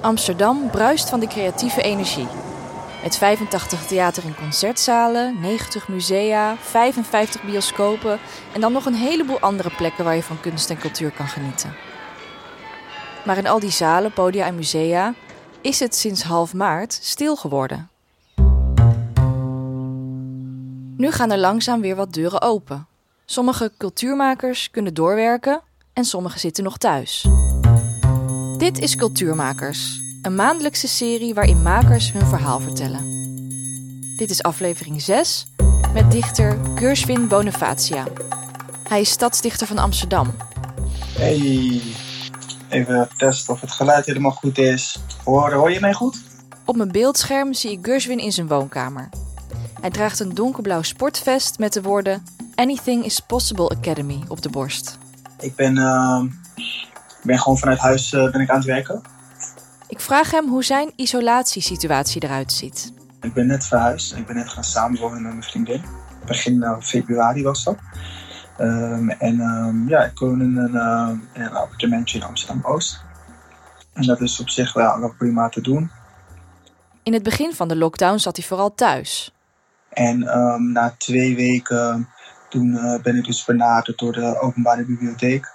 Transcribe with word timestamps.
Amsterdam 0.00 0.70
bruist 0.70 1.08
van 1.08 1.20
de 1.20 1.26
creatieve 1.26 1.82
energie. 1.82 2.26
Met 3.02 3.16
85 3.16 3.86
theater- 3.86 4.24
en 4.24 4.34
concertzalen, 4.34 5.40
90 5.40 5.88
musea, 5.88 6.56
55 6.56 7.42
bioscopen 7.42 8.18
en 8.52 8.60
dan 8.60 8.72
nog 8.72 8.86
een 8.86 8.94
heleboel 8.94 9.40
andere 9.40 9.70
plekken 9.76 10.04
waar 10.04 10.14
je 10.14 10.22
van 10.22 10.40
kunst 10.40 10.70
en 10.70 10.78
cultuur 10.78 11.10
kan 11.10 11.28
genieten. 11.28 11.74
Maar 13.24 13.36
in 13.36 13.46
al 13.46 13.60
die 13.60 13.70
zalen, 13.70 14.12
podia 14.12 14.46
en 14.46 14.54
musea 14.54 15.14
is 15.60 15.80
het 15.80 15.94
sinds 15.94 16.22
half 16.22 16.54
maart 16.54 16.92
stil 17.02 17.36
geworden. 17.36 17.90
Nu 20.96 21.10
gaan 21.10 21.30
er 21.30 21.38
langzaam 21.38 21.80
weer 21.80 21.96
wat 21.96 22.12
deuren 22.12 22.42
open. 22.42 22.86
Sommige 23.24 23.72
cultuurmakers 23.78 24.70
kunnen 24.70 24.94
doorwerken 24.94 25.60
en 25.92 26.04
sommigen 26.04 26.40
zitten 26.40 26.64
nog 26.64 26.78
thuis. 26.78 27.28
Dit 28.60 28.80
is 28.80 28.96
Cultuurmakers, 28.96 30.00
een 30.22 30.34
maandelijkse 30.34 30.88
serie 30.88 31.34
waarin 31.34 31.62
makers 31.62 32.12
hun 32.12 32.26
verhaal 32.26 32.60
vertellen. 32.60 33.04
Dit 34.16 34.30
is 34.30 34.42
aflevering 34.42 35.02
6 35.02 35.46
met 35.92 36.10
dichter 36.10 36.58
Gershwin 36.74 37.28
Bonifacia. 37.28 38.06
Hij 38.88 39.00
is 39.00 39.10
stadsdichter 39.10 39.66
van 39.66 39.78
Amsterdam. 39.78 40.34
Hey, 41.16 41.82
even 42.68 43.08
testen 43.16 43.54
of 43.54 43.60
het 43.60 43.70
geluid 43.70 44.06
helemaal 44.06 44.30
goed 44.30 44.58
is. 44.58 44.98
Hoor, 45.24 45.52
hoor 45.52 45.70
je 45.70 45.80
mij 45.80 45.92
goed? 45.92 46.22
Op 46.64 46.76
mijn 46.76 46.92
beeldscherm 46.92 47.54
zie 47.54 47.70
ik 47.70 47.78
Gershwin 47.82 48.18
in 48.18 48.32
zijn 48.32 48.48
woonkamer. 48.48 49.08
Hij 49.80 49.90
draagt 49.90 50.20
een 50.20 50.34
donkerblauw 50.34 50.82
sportvest 50.82 51.58
met 51.58 51.72
de 51.72 51.82
woorden 51.82 52.22
Anything 52.54 53.04
is 53.04 53.20
Possible 53.20 53.68
Academy 53.68 54.22
op 54.28 54.42
de 54.42 54.50
borst. 54.50 54.98
Ik 55.38 55.54
ben, 55.54 55.76
uh, 55.76 56.22
ben 57.22 57.38
gewoon 57.38 57.58
vanuit 57.58 57.78
huis 57.78 58.12
uh, 58.12 58.30
ben 58.30 58.40
ik 58.40 58.50
aan 58.50 58.56
het 58.56 58.64
werken. 58.64 59.02
Ik 59.88 60.00
vraag 60.00 60.30
hem 60.30 60.48
hoe 60.48 60.64
zijn 60.64 60.92
isolatiesituatie 60.96 62.24
eruit 62.24 62.52
ziet. 62.52 62.92
Ik 63.20 63.32
ben 63.32 63.46
net 63.46 63.66
verhuisd. 63.66 64.16
Ik 64.16 64.26
ben 64.26 64.36
net 64.36 64.48
gaan 64.48 64.64
samenwonen 64.64 65.22
met 65.22 65.32
mijn 65.32 65.42
vriendin. 65.42 65.82
Begin 66.26 66.54
uh, 66.54 66.80
februari 66.80 67.42
was 67.42 67.64
dat. 67.64 67.76
Um, 68.60 69.10
en 69.10 69.40
um, 69.40 69.88
ja, 69.88 70.04
ik 70.04 70.18
woon 70.18 70.40
in 70.40 70.56
een, 70.56 70.74
uh, 70.74 71.10
in 71.32 71.40
een 71.40 71.52
appartementje 71.52 72.18
in 72.18 72.24
Amsterdam-Oost. 72.24 73.00
En 73.92 74.02
dat 74.02 74.20
is 74.20 74.40
op 74.40 74.48
zich 74.48 74.72
wel, 74.72 75.00
wel 75.00 75.14
prima 75.18 75.48
te 75.48 75.60
doen. 75.60 75.90
In 77.02 77.12
het 77.12 77.22
begin 77.22 77.54
van 77.54 77.68
de 77.68 77.76
lockdown 77.76 78.18
zat 78.18 78.36
hij 78.36 78.46
vooral 78.46 78.74
thuis. 78.74 79.34
En 79.88 80.38
um, 80.38 80.72
na 80.72 80.94
twee 80.98 81.36
weken 81.36 82.08
toen 82.48 82.66
uh, 82.66 83.00
ben 83.02 83.16
ik 83.16 83.24
dus 83.24 83.44
benaderd 83.44 83.98
door 83.98 84.12
de 84.12 84.40
openbare 84.40 84.84
bibliotheek 84.84 85.52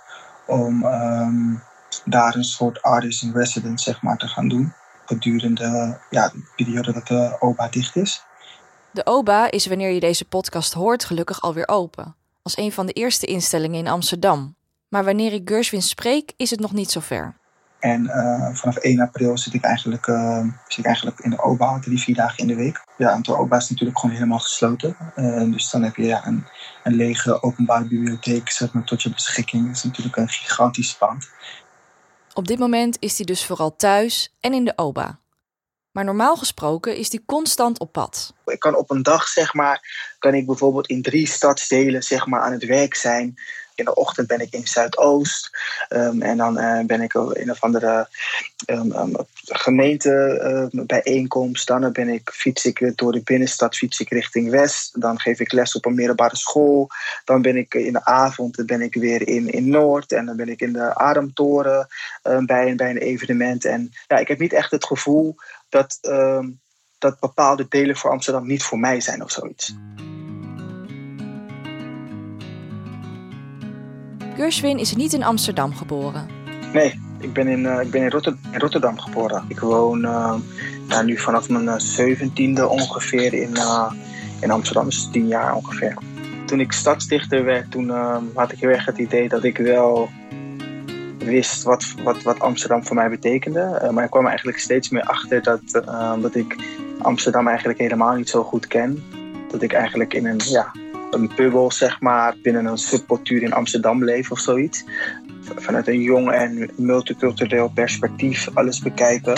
om 0.47 0.85
um, 0.85 1.63
daar 2.05 2.35
een 2.35 2.43
soort 2.43 2.81
artist 2.81 3.23
in 3.23 3.31
residence 3.33 3.83
zeg 3.83 4.01
maar, 4.01 4.17
te 4.17 4.27
gaan 4.27 4.47
doen. 4.47 4.73
Gedurende 5.05 5.99
ja, 6.09 6.29
de 6.29 6.51
periode 6.55 6.93
dat 6.93 7.07
de 7.07 7.35
OBA 7.39 7.67
dicht 7.67 7.95
is. 7.95 8.23
De 8.91 9.05
OBA 9.05 9.51
is 9.51 9.65
wanneer 9.65 9.89
je 9.89 9.99
deze 9.99 10.25
podcast 10.25 10.73
hoort 10.73 11.05
gelukkig 11.05 11.41
alweer 11.41 11.67
open. 11.67 12.15
Als 12.41 12.57
een 12.57 12.71
van 12.71 12.85
de 12.85 12.93
eerste 12.93 13.25
instellingen 13.25 13.79
in 13.79 13.87
Amsterdam. 13.87 14.55
Maar 14.87 15.03
wanneer 15.03 15.33
ik 15.33 15.49
Gershwin 15.49 15.81
spreek 15.81 16.33
is 16.37 16.49
het 16.49 16.59
nog 16.59 16.73
niet 16.73 16.91
zo 16.91 16.99
ver. 16.99 17.35
En 17.85 18.03
uh, 18.03 18.49
vanaf 18.53 18.75
1 18.75 18.99
april 18.99 19.37
zit 19.37 19.53
ik, 19.53 19.63
eigenlijk, 19.63 20.07
uh, 20.07 20.45
zit 20.67 20.77
ik 20.77 20.85
eigenlijk 20.85 21.19
in 21.19 21.29
de 21.29 21.43
OBA, 21.43 21.79
drie, 21.79 21.99
vier 21.99 22.15
dagen 22.15 22.37
in 22.37 22.47
de 22.47 22.55
week. 22.55 22.83
Ja, 22.97 23.11
want 23.11 23.25
de 23.25 23.37
OBA 23.37 23.57
is 23.57 23.69
natuurlijk 23.69 23.99
gewoon 23.99 24.15
helemaal 24.15 24.39
gesloten. 24.39 24.97
Uh, 25.15 25.51
dus 25.51 25.69
dan 25.69 25.83
heb 25.83 25.95
je 25.95 26.03
ja, 26.03 26.27
een, 26.27 26.47
een 26.83 26.95
lege 26.95 27.43
openbare 27.43 27.87
bibliotheek 27.87 28.49
zeg 28.49 28.73
maar, 28.73 28.83
tot 28.83 29.01
je 29.01 29.09
beschikking. 29.09 29.65
Dat 29.65 29.75
is 29.75 29.83
natuurlijk 29.83 30.15
een 30.15 30.29
gigantisch 30.29 30.95
pand. 30.95 31.29
Op 32.33 32.47
dit 32.47 32.59
moment 32.59 32.97
is 32.99 33.17
hij 33.17 33.25
dus 33.25 33.45
vooral 33.45 33.75
thuis 33.75 34.35
en 34.39 34.53
in 34.53 34.65
de 34.65 34.73
OBA. 34.75 35.19
Maar 35.91 36.03
normaal 36.03 36.35
gesproken 36.35 36.97
is 36.97 37.11
hij 37.11 37.21
constant 37.25 37.79
op 37.79 37.91
pad. 37.91 38.33
Ik 38.45 38.59
kan 38.59 38.75
op 38.75 38.91
een 38.91 39.03
dag, 39.03 39.27
zeg 39.27 39.53
maar, 39.53 39.81
kan 40.19 40.33
ik 40.33 40.45
bijvoorbeeld 40.45 40.87
in 40.87 41.01
drie 41.01 41.27
stadsdelen 41.27 42.03
zeg 42.03 42.25
maar, 42.25 42.41
aan 42.41 42.51
het 42.51 42.65
werk 42.65 42.95
zijn. 42.95 43.35
In 43.75 43.85
de 43.85 43.95
ochtend 43.95 44.27
ben 44.27 44.39
ik 44.39 44.53
in 44.53 44.67
Zuidoost. 44.67 45.49
Um, 45.89 46.21
en 46.21 46.37
dan 46.37 46.59
uh, 46.59 46.85
ben 46.85 47.01
ik 47.01 47.13
in 47.13 47.31
een 47.33 47.51
of 47.51 47.63
andere 47.63 48.07
um, 48.69 49.25
bijeenkomst. 50.71 51.67
Dan 51.67 51.91
ben 51.91 52.09
ik, 52.09 52.29
fiets 52.33 52.65
ik 52.65 52.91
door 52.95 53.11
de 53.11 53.21
binnenstad 53.23 53.75
fiets 53.75 53.99
ik 53.99 54.09
richting 54.09 54.49
West. 54.49 55.01
Dan 55.01 55.19
geef 55.19 55.39
ik 55.39 55.51
les 55.51 55.75
op 55.75 55.85
een 55.85 55.95
middelbare 55.95 56.35
school. 56.35 56.89
Dan 57.25 57.41
ben 57.41 57.55
ik 57.57 57.73
in 57.73 57.93
de 57.93 58.05
avond 58.05 58.65
ben 58.65 58.81
ik 58.81 58.93
weer 58.93 59.27
in, 59.27 59.49
in 59.49 59.69
Noord. 59.69 60.11
En 60.11 60.25
dan 60.25 60.35
ben 60.35 60.49
ik 60.49 60.61
in 60.61 60.73
de 60.73 60.95
Ademtoren 60.95 61.87
bij, 62.21 62.75
bij 62.75 62.89
een 62.89 62.97
evenement. 62.97 63.65
En 63.65 63.91
ja, 64.07 64.17
ik 64.17 64.27
heb 64.27 64.39
niet 64.39 64.53
echt 64.53 64.71
het 64.71 64.85
gevoel 64.85 65.35
dat, 65.69 65.99
dat 66.97 67.19
bepaalde 67.19 67.65
delen 67.69 67.95
voor 67.95 68.11
Amsterdam 68.11 68.47
niet 68.47 68.63
voor 68.63 68.79
mij 68.79 69.01
zijn 69.01 69.23
of 69.23 69.31
zoiets. 69.31 69.75
Gershwin 74.35 74.77
is 74.77 74.95
niet 74.95 75.13
in 75.13 75.23
Amsterdam 75.23 75.75
geboren. 75.75 76.27
Nee, 76.73 76.99
ik 77.19 77.33
ben 77.33 77.47
in, 77.47 77.59
uh, 77.59 77.81
ik 77.81 77.91
ben 77.91 78.01
in, 78.01 78.37
in, 78.51 78.59
Rotterdam 78.59 78.99
geboren. 78.99 79.45
Ik 79.47 79.59
woon 79.59 80.01
uh, 80.01 80.33
nou, 80.87 81.05
nu 81.05 81.17
vanaf 81.17 81.49
mijn 81.49 81.81
zeventiende 81.81 82.67
ongeveer 82.67 83.33
in, 83.33 83.57
in 84.41 84.51
Amsterdam, 84.51 84.85
dus 84.85 85.09
tien 85.11 85.27
jaar 85.27 85.55
ongeveer. 85.55 85.97
Toen 86.45 86.59
ik 86.59 86.71
stadsdichter 86.71 87.43
werd, 87.43 87.71
toen 87.71 87.89
had 88.33 88.51
ik 88.51 88.59
heel 88.59 88.69
erg 88.69 88.85
het 88.85 88.97
idee 88.97 89.29
dat 89.29 89.43
ik 89.43 89.57
wel 89.57 90.09
wist 91.17 91.63
wat, 91.63 91.93
wat, 92.03 92.23
wat 92.23 92.39
Amsterdam 92.39 92.85
voor 92.85 92.95
mij 92.95 93.09
betekende. 93.09 93.89
maar 93.91 94.03
ik 94.03 94.09
kwam 94.09 94.27
eigenlijk 94.27 94.59
steeds 94.59 94.89
meer 94.89 95.03
achter 95.03 95.43
dat, 95.43 95.61
dat 96.21 96.35
ik 96.35 96.55
Amsterdam 97.01 97.47
eigenlijk 97.47 97.79
helemaal 97.79 98.15
niet 98.15 98.29
zo 98.29 98.43
goed 98.43 98.67
ken. 98.67 99.03
Dat 99.51 99.61
ik 99.61 99.73
eigenlijk 99.73 100.13
in 100.13 100.25
een, 100.25 100.41
ja, 100.43 100.71
een 101.15 101.31
bubbel, 101.35 101.71
zeg 101.71 102.01
maar, 102.01 102.35
binnen 102.41 102.65
een 102.65 102.77
subcultuur 102.77 103.43
in 103.43 103.53
Amsterdam 103.53 104.03
leef 104.03 104.31
of 104.31 104.39
zoiets. 104.39 104.83
Vanuit 105.55 105.87
een 105.87 106.01
jong 106.01 106.31
en 106.31 106.69
multicultureel 106.75 107.71
perspectief 107.73 108.49
alles 108.53 108.79
bekijken. 108.79 109.37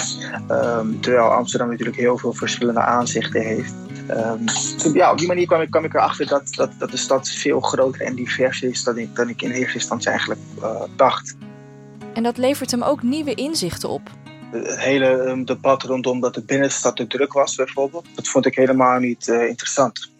Um, 0.51 1.01
terwijl 1.01 1.27
Amsterdam 1.27 1.69
natuurlijk 1.69 1.97
heel 1.97 2.17
veel 2.17 2.33
verschillende 2.33 2.79
aanzichten 2.79 3.41
heeft. 3.41 3.73
Um, 4.09 4.45
dus 4.45 4.89
ja, 4.93 5.11
op 5.11 5.17
die 5.17 5.27
manier 5.27 5.45
kwam 5.45 5.61
ik, 5.61 5.69
kwam 5.69 5.85
ik 5.85 5.93
erachter 5.93 6.27
dat, 6.27 6.53
dat, 6.55 6.71
dat 6.77 6.91
de 6.91 6.97
stad 6.97 7.29
veel 7.29 7.59
groter 7.59 8.01
en 8.01 8.15
divers 8.15 8.61
is 8.61 8.83
dan 8.83 8.97
ik, 8.97 9.15
dan 9.15 9.29
ik 9.29 9.41
in 9.41 9.51
eerste 9.51 9.77
instantie 9.77 10.09
eigenlijk 10.09 10.41
uh, 10.59 10.81
dacht. 10.95 11.35
En 12.13 12.23
dat 12.23 12.37
levert 12.37 12.71
hem 12.71 12.83
ook 12.83 13.03
nieuwe 13.03 13.33
inzichten 13.33 13.89
op. 13.89 14.09
Het 14.51 14.79
hele 14.79 15.07
um, 15.07 15.45
debat 15.45 15.83
rondom 15.83 16.19
dat 16.19 16.33
de 16.33 16.43
binnenstad 16.43 16.95
te 16.95 17.07
druk 17.07 17.33
was, 17.33 17.55
bijvoorbeeld, 17.55 18.05
dat 18.15 18.27
vond 18.27 18.45
ik 18.45 18.55
helemaal 18.55 18.99
niet 18.99 19.27
uh, 19.27 19.47
interessant 19.47 20.15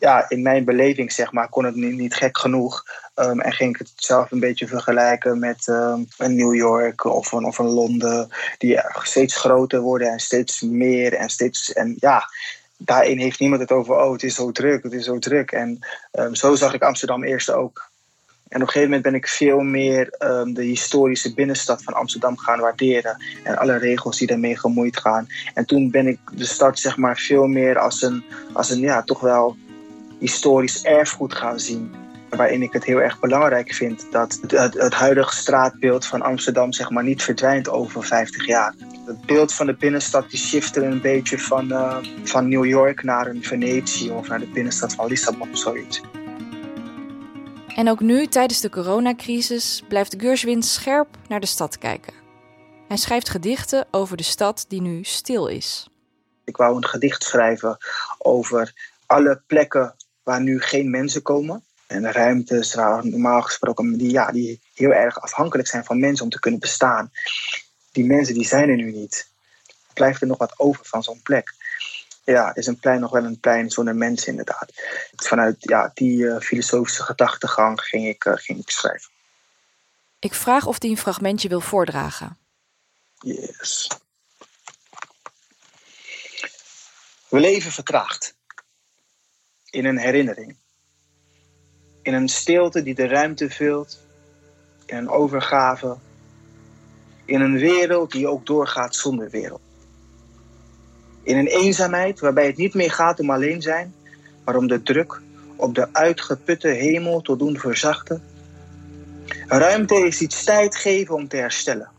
ja, 0.00 0.28
in 0.28 0.42
mijn 0.42 0.64
beleving 0.64 1.12
zeg 1.12 1.32
maar, 1.32 1.48
kon 1.48 1.64
het 1.64 1.74
niet, 1.74 1.96
niet 1.96 2.14
gek 2.14 2.38
genoeg. 2.38 2.84
Um, 3.14 3.40
en 3.40 3.52
ging 3.52 3.70
ik 3.70 3.78
het 3.78 3.92
zelf 3.96 4.30
een 4.30 4.40
beetje 4.40 4.66
vergelijken 4.66 5.38
met 5.38 5.66
um, 5.66 6.06
een 6.18 6.36
New 6.36 6.54
York 6.54 7.04
of 7.04 7.32
een, 7.32 7.44
of 7.44 7.58
een 7.58 7.66
Londen. 7.66 8.28
Die 8.58 8.80
steeds 9.02 9.36
groter 9.36 9.80
worden 9.80 10.08
en 10.08 10.18
steeds 10.18 10.60
meer. 10.60 11.14
En, 11.14 11.28
steeds, 11.28 11.72
en 11.72 11.96
ja, 11.98 12.24
daarin 12.76 13.18
heeft 13.18 13.38
niemand 13.38 13.60
het 13.60 13.72
over, 13.72 13.96
oh 13.96 14.12
het 14.12 14.22
is 14.22 14.34
zo 14.34 14.52
druk, 14.52 14.82
het 14.82 14.92
is 14.92 15.04
zo 15.04 15.18
druk. 15.18 15.52
En 15.52 15.78
um, 16.12 16.34
zo 16.34 16.54
zag 16.54 16.74
ik 16.74 16.82
Amsterdam 16.82 17.24
eerst 17.24 17.50
ook. 17.50 17.88
En 18.48 18.56
op 18.56 18.66
een 18.66 18.72
gegeven 18.72 18.88
moment 18.88 19.02
ben 19.02 19.14
ik 19.14 19.28
veel 19.28 19.60
meer 19.60 20.04
de 20.52 20.62
historische 20.62 21.34
binnenstad 21.34 21.82
van 21.82 21.94
Amsterdam 21.94 22.38
gaan 22.38 22.60
waarderen. 22.60 23.24
En 23.44 23.58
alle 23.58 23.78
regels 23.78 24.18
die 24.18 24.26
daarmee 24.26 24.56
gemoeid 24.56 25.00
gaan. 25.00 25.28
En 25.54 25.66
toen 25.66 25.90
ben 25.90 26.06
ik 26.06 26.18
de 26.32 26.44
stad 26.44 26.78
zeg 26.78 26.96
maar 26.96 27.16
veel 27.16 27.46
meer 27.46 27.78
als 27.78 28.02
een, 28.02 28.24
als 28.52 28.70
een 28.70 28.80
ja, 28.80 29.02
toch 29.02 29.20
wel 29.20 29.56
historisch 30.20 30.82
erfgoed 30.82 31.34
gaan 31.34 31.60
zien. 31.60 31.94
Waarin 32.28 32.62
ik 32.62 32.72
het 32.72 32.84
heel 32.84 33.00
erg 33.00 33.20
belangrijk 33.20 33.72
vind 33.72 34.06
dat 34.10 34.38
het, 34.42 34.74
het, 34.74 34.94
huidige 34.94 35.34
straatbeeld 35.34 36.06
van 36.06 36.22
Amsterdam 36.22 36.72
zeg 36.72 36.90
maar, 36.90 37.04
niet 37.04 37.22
verdwijnt 37.22 37.68
over 37.68 38.04
50 38.04 38.46
jaar. 38.46 38.74
Het 39.06 39.26
beeld 39.26 39.54
van 39.54 39.66
de 39.66 39.74
binnenstad 39.74 40.30
die 40.30 40.38
shifte 40.38 40.84
een 40.84 41.00
beetje 41.00 41.38
van, 41.38 41.72
uh, 41.72 41.96
van 42.22 42.48
New 42.48 42.64
York 42.64 43.02
naar 43.02 43.26
een 43.26 43.44
Venetië 43.44 44.10
of 44.10 44.28
naar 44.28 44.38
de 44.38 44.46
binnenstad 44.46 44.94
van 44.94 45.06
Lissabon 45.06 45.50
of 45.50 45.58
zoiets. 45.58 46.00
En 47.76 47.88
ook 47.88 48.00
nu, 48.00 48.26
tijdens 48.26 48.60
de 48.60 48.70
coronacrisis, 48.70 49.82
blijft 49.88 50.14
Gershwin 50.18 50.62
scherp 50.62 51.08
naar 51.28 51.40
de 51.40 51.46
stad 51.46 51.78
kijken. 51.78 52.12
Hij 52.88 52.96
schrijft 52.96 53.28
gedichten 53.28 53.86
over 53.90 54.16
de 54.16 54.22
stad 54.22 54.64
die 54.68 54.80
nu 54.80 55.02
stil 55.02 55.46
is. 55.46 55.88
Ik 56.44 56.56
wou 56.56 56.76
een 56.76 56.86
gedicht 56.86 57.22
schrijven 57.22 57.76
over 58.18 58.72
alle 59.06 59.42
plekken 59.46 59.94
waar 60.30 60.40
nu 60.40 60.60
geen 60.60 60.90
mensen 60.90 61.22
komen. 61.22 61.64
En 61.86 62.12
ruimtes 62.12 62.74
waar 62.74 63.06
normaal 63.06 63.42
gesproken, 63.42 63.98
die, 63.98 64.10
ja, 64.10 64.30
die 64.30 64.60
heel 64.74 64.92
erg 64.92 65.20
afhankelijk 65.20 65.68
zijn 65.68 65.84
van 65.84 66.00
mensen 66.00 66.24
om 66.24 66.30
te 66.30 66.40
kunnen 66.40 66.60
bestaan. 66.60 67.10
Die 67.92 68.04
mensen 68.04 68.34
die 68.34 68.46
zijn 68.46 68.68
er 68.68 68.76
nu 68.76 68.92
niet. 68.92 69.28
Blijft 69.94 70.20
er 70.20 70.26
nog 70.26 70.38
wat 70.38 70.58
over 70.58 70.84
van 70.84 71.02
zo'n 71.02 71.22
plek. 71.22 71.54
Ja, 72.24 72.54
is 72.54 72.66
een 72.66 72.78
plein 72.78 73.00
nog 73.00 73.10
wel 73.10 73.24
een 73.24 73.40
plein 73.40 73.70
zonder 73.70 73.96
mensen 73.96 74.28
inderdaad. 74.28 74.72
Vanuit 75.16 75.56
ja, 75.58 75.90
die 75.94 76.28
eh, 76.28 76.40
filosofische 76.40 77.02
gedachtegang 77.02 77.80
ging 77.80 78.06
ik, 78.06 78.24
eh, 78.24 78.32
ging 78.36 78.58
ik 78.58 78.70
schrijven. 78.70 79.10
Ik 80.18 80.34
vraag 80.34 80.66
of 80.66 80.78
die 80.78 80.90
een 80.90 80.96
fragmentje 80.96 81.48
wil 81.48 81.60
voordragen. 81.60 82.38
Yes. 83.20 83.88
We 87.28 87.40
leven 87.40 87.72
vertraagd. 87.72 88.38
In 89.70 89.84
een 89.84 89.98
herinnering. 89.98 90.56
In 92.02 92.14
een 92.14 92.28
stilte 92.28 92.82
die 92.82 92.94
de 92.94 93.06
ruimte 93.06 93.50
vult. 93.50 94.06
In 94.86 94.96
een 94.96 95.08
overgave. 95.08 95.96
In 97.24 97.40
een 97.40 97.58
wereld 97.58 98.12
die 98.12 98.28
ook 98.28 98.46
doorgaat 98.46 98.94
zonder 98.94 99.30
wereld. 99.30 99.60
In 101.22 101.36
een 101.36 101.46
eenzaamheid 101.46 102.20
waarbij 102.20 102.46
het 102.46 102.56
niet 102.56 102.74
meer 102.74 102.90
gaat 102.90 103.20
om 103.20 103.30
alleen 103.30 103.62
zijn, 103.62 103.94
maar 104.44 104.56
om 104.56 104.66
de 104.66 104.82
druk 104.82 105.20
op 105.56 105.74
de 105.74 105.88
uitgeputte 105.92 106.68
hemel 106.68 107.20
te 107.20 107.36
doen 107.36 107.58
verzachten. 107.58 108.22
Ruimte 109.46 109.94
is 109.94 110.20
iets 110.20 110.44
tijd 110.44 110.76
geven 110.76 111.14
om 111.14 111.28
te 111.28 111.36
herstellen. 111.36 111.90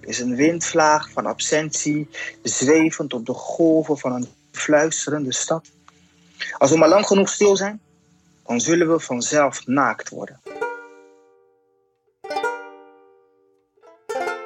Is 0.00 0.20
een 0.20 0.36
windvlaag 0.36 1.10
van 1.10 1.26
absentie, 1.26 2.08
zwevend 2.42 3.14
op 3.14 3.26
de 3.26 3.34
golven 3.34 3.98
van 3.98 4.12
een 4.12 4.28
fluisterende 4.50 5.32
stad. 5.32 5.70
Als 6.58 6.70
we 6.70 6.78
maar 6.78 6.88
lang 6.88 7.06
genoeg 7.06 7.28
stil 7.28 7.56
zijn, 7.56 7.80
dan 8.46 8.60
zullen 8.60 8.92
we 8.92 9.00
vanzelf 9.00 9.66
naakt 9.66 10.08
worden. 10.08 10.40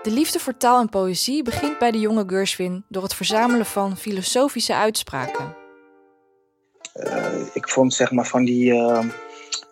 De 0.02 0.12
liefde 0.12 0.38
voor 0.38 0.56
taal 0.56 0.80
en 0.80 0.88
poëzie 0.88 1.42
begint 1.42 1.78
bij 1.78 1.90
de 1.90 2.00
jonge 2.00 2.24
Gershwin 2.26 2.84
door 2.88 3.02
het 3.02 3.14
verzamelen 3.14 3.66
van 3.66 3.96
filosofische 3.96 4.74
uitspraken. 4.74 5.54
Uh, 6.94 7.54
ik 7.54 7.68
vond 7.68 7.94
zeg 7.94 8.10
maar 8.10 8.26
van 8.26 8.44
die, 8.44 8.72
uh, 8.72 9.04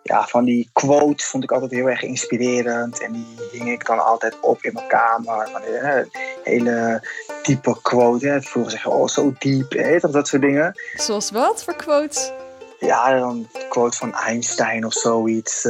ja, 0.07 0.27
van 0.27 0.45
die 0.45 0.69
quotes 0.73 1.25
vond 1.25 1.43
ik 1.43 1.51
altijd 1.51 1.71
heel 1.71 1.89
erg 1.89 2.01
inspirerend. 2.01 3.01
En 3.01 3.11
die 3.11 3.37
hing 3.51 3.69
ik 3.69 3.85
dan 3.85 4.05
altijd 4.05 4.39
op 4.39 4.63
in 4.63 4.73
mijn 4.73 4.87
kamer. 4.87 5.49
Van, 5.51 5.61
uh, 5.69 6.01
hele 6.43 7.07
diepe 7.43 7.81
quote. 7.81 8.27
Hè. 8.27 8.41
Vroeger 8.41 8.71
zeg 8.71 8.83
je, 8.83 8.89
oh 8.89 9.07
zo 9.07 9.33
diep. 9.39 9.71
Hè, 9.71 9.99
dat, 9.99 10.13
dat 10.13 10.27
soort 10.27 10.41
dingen. 10.41 10.79
Zoals 10.93 11.31
wat 11.31 11.63
voor 11.63 11.75
quotes? 11.75 12.31
Ja, 12.79 13.19
dan 13.19 13.47
quote 13.69 13.97
van 13.97 14.13
Einstein 14.13 14.85
of 14.85 14.93
zoiets. 14.93 15.63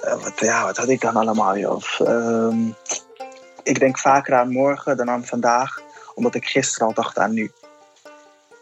wat, 0.00 0.32
ja, 0.36 0.64
wat 0.64 0.76
had 0.76 0.88
ik 0.88 1.00
dan 1.00 1.16
allemaal? 1.16 1.58
Joh? 1.58 1.82
Ehm, 1.98 2.68
ik 3.62 3.78
denk 3.78 3.98
vaker 3.98 4.34
aan 4.34 4.52
morgen 4.52 4.96
dan 4.96 5.10
aan 5.10 5.24
vandaag, 5.24 5.80
omdat 6.14 6.34
ik 6.34 6.44
gisteren 6.44 6.86
al 6.86 6.94
dacht 6.94 7.18
aan 7.18 7.32
nu. 7.32 7.52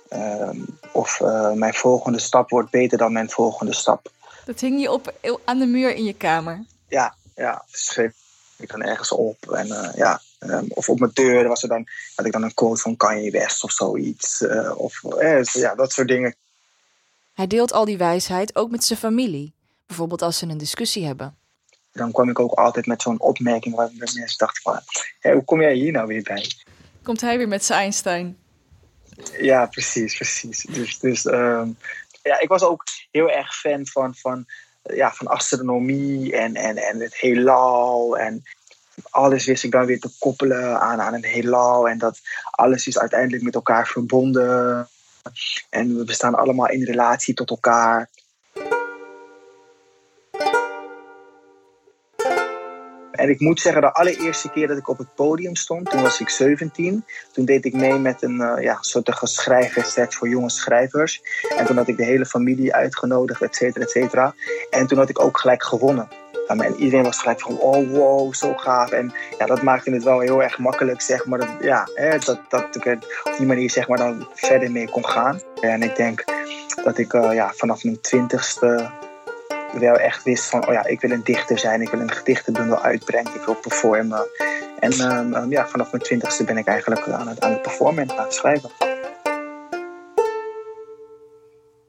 Ehm, 0.08 0.58
of 0.92 1.20
uh, 1.20 1.52
mijn 1.52 1.74
volgende 1.74 2.18
stap 2.18 2.50
wordt 2.50 2.70
beter 2.70 2.98
dan 2.98 3.12
mijn 3.12 3.30
volgende 3.30 3.74
stap. 3.74 4.10
Dat 4.44 4.60
hing 4.60 4.80
je 4.80 4.90
op 4.90 5.14
aan 5.44 5.58
de 5.58 5.66
muur 5.66 5.94
in 5.94 6.04
je 6.04 6.14
kamer? 6.14 6.64
Ja, 6.88 7.14
ja. 7.34 7.64
schreef 7.70 8.12
ik 8.56 8.68
dan 8.70 8.82
ergens 8.82 9.12
op. 9.12 9.50
En, 9.50 9.66
uh, 9.66 9.88
ja, 9.94 10.20
um, 10.40 10.66
of 10.68 10.88
op 10.88 10.98
mijn 10.98 11.10
deur 11.14 11.48
was 11.48 11.62
er 11.62 11.68
dan, 11.68 11.88
had 12.14 12.26
ik 12.26 12.32
dan 12.32 12.42
een 12.42 12.54
quote 12.54 12.80
van 12.80 12.96
Kanye 12.96 13.30
West 13.30 13.64
of 13.64 13.72
zoiets. 13.72 14.40
Uh, 14.40 14.78
of 14.78 15.02
ja, 15.52 15.74
dat 15.74 15.92
soort 15.92 16.08
dingen. 16.08 16.34
Hij 17.34 17.46
deelt 17.46 17.72
al 17.72 17.84
die 17.84 17.98
wijsheid 17.98 18.56
ook 18.56 18.70
met 18.70 18.84
zijn 18.84 18.98
familie. 18.98 19.52
Bijvoorbeeld 19.86 20.22
als 20.22 20.38
ze 20.38 20.46
een 20.46 20.58
discussie 20.58 21.06
hebben 21.06 21.36
dan 21.92 22.12
kwam 22.12 22.28
ik 22.28 22.38
ook 22.38 22.52
altijd 22.52 22.86
met 22.86 23.02
zo'n 23.02 23.20
opmerking 23.20 23.74
waar 23.74 23.90
mensen 23.98 24.38
dachten 24.38 24.62
van, 24.62 24.80
hé, 25.20 25.32
hoe 25.32 25.44
kom 25.44 25.60
jij 25.60 25.74
hier 25.74 25.92
nou 25.92 26.06
weer 26.06 26.22
bij? 26.22 26.50
Komt 27.02 27.20
hij 27.20 27.38
weer 27.38 27.48
met 27.48 27.64
zijn 27.64 27.78
Einstein? 27.78 28.36
Ja, 29.40 29.66
precies, 29.66 30.16
precies. 30.16 30.62
Dus, 30.62 30.98
dus 30.98 31.24
uh, 31.24 31.62
ja, 32.22 32.40
ik 32.40 32.48
was 32.48 32.62
ook 32.62 32.84
heel 33.10 33.30
erg 33.30 33.54
fan 33.54 33.86
van, 33.86 34.14
van, 34.14 34.46
ja, 34.82 35.12
van 35.12 35.26
astronomie 35.26 36.36
en, 36.36 36.54
en, 36.54 36.76
en 36.76 37.00
het 37.00 37.16
heelal. 37.16 38.18
En 38.18 38.42
alles 39.10 39.44
wist 39.44 39.64
ik 39.64 39.70
dan 39.70 39.86
weer 39.86 40.00
te 40.00 40.10
koppelen 40.18 40.80
aan, 40.80 41.00
aan 41.00 41.14
een 41.14 41.24
heelal. 41.24 41.88
En 41.88 41.98
dat 41.98 42.20
alles 42.50 42.86
is 42.86 42.98
uiteindelijk 42.98 43.42
met 43.42 43.54
elkaar 43.54 43.86
verbonden. 43.86 44.88
En 45.70 45.96
we 45.96 46.04
bestaan 46.04 46.34
allemaal 46.34 46.68
in 46.68 46.84
relatie 46.84 47.34
tot 47.34 47.50
elkaar. 47.50 48.08
En 53.22 53.28
ik 53.28 53.40
moet 53.40 53.60
zeggen, 53.60 53.82
de 53.82 53.92
allereerste 53.92 54.50
keer 54.50 54.68
dat 54.68 54.76
ik 54.76 54.88
op 54.88 54.98
het 54.98 55.14
podium 55.14 55.56
stond, 55.56 55.90
toen 55.90 56.02
was 56.02 56.20
ik 56.20 56.28
17. 56.28 57.04
Toen 57.32 57.44
deed 57.44 57.64
ik 57.64 57.72
mee 57.72 57.98
met 57.98 58.22
een 58.22 58.40
uh, 58.40 58.54
ja, 58.60 58.78
soort 58.80 59.10
schrijfwedstrijd 59.22 60.14
voor 60.14 60.28
jonge 60.28 60.50
schrijvers. 60.50 61.22
En 61.56 61.66
toen 61.66 61.76
had 61.76 61.88
ik 61.88 61.96
de 61.96 62.04
hele 62.04 62.26
familie 62.26 62.74
uitgenodigd, 62.74 63.42
et 63.42 63.54
cetera, 63.54 63.84
et 63.84 63.90
cetera. 63.90 64.34
En 64.70 64.86
toen 64.86 64.98
had 64.98 65.08
ik 65.08 65.20
ook 65.20 65.38
gelijk 65.38 65.62
gewonnen. 65.62 66.08
En 66.46 66.74
iedereen 66.74 67.04
was 67.04 67.18
gelijk 67.18 67.40
van, 67.40 67.58
oh 67.58 67.90
wow, 67.90 68.34
zo 68.34 68.54
gaaf. 68.54 68.90
En 68.90 69.12
ja, 69.38 69.46
dat 69.46 69.62
maakte 69.62 69.90
het 69.90 70.04
wel 70.04 70.20
heel 70.20 70.42
erg 70.42 70.58
makkelijk, 70.58 71.00
zeg 71.00 71.26
maar. 71.26 71.38
Dat, 71.38 71.48
ja, 71.60 71.88
hè, 71.94 72.18
dat, 72.18 72.40
dat 72.48 72.76
ik 72.76 72.86
er 72.86 72.98
op 73.24 73.34
die 73.38 73.46
manier 73.46 73.70
zeg 73.70 73.88
maar, 73.88 73.98
dan 73.98 74.28
verder 74.34 74.70
mee 74.70 74.88
kon 74.88 75.06
gaan. 75.06 75.40
En 75.60 75.82
ik 75.82 75.96
denk 75.96 76.24
dat 76.84 76.98
ik 76.98 77.12
uh, 77.12 77.34
ja, 77.34 77.52
vanaf 77.56 77.84
mijn 77.84 78.00
twintigste 78.00 78.90
wel 79.78 79.96
echt 79.96 80.22
wist 80.22 80.44
van, 80.44 80.66
oh 80.66 80.72
ja, 80.72 80.84
ik 80.84 81.00
wil 81.00 81.10
een 81.10 81.24
dichter 81.24 81.58
zijn, 81.58 81.82
ik 81.82 81.90
wil 81.90 82.00
een 82.00 82.10
gedichtenbundel 82.10 82.82
uitbrengen, 82.82 83.34
ik 83.34 83.44
wil 83.44 83.54
performen. 83.54 84.26
En 84.78 85.00
um, 85.00 85.34
um, 85.34 85.50
ja, 85.50 85.68
vanaf 85.68 85.90
mijn 85.92 86.02
twintigste 86.02 86.44
ben 86.44 86.56
ik 86.56 86.66
eigenlijk 86.66 87.08
aan 87.08 87.28
het, 87.28 87.40
aan 87.40 87.50
het 87.50 87.62
performen 87.62 88.02
en 88.02 88.18
aan 88.18 88.24
het 88.24 88.34
schrijven. 88.34 88.70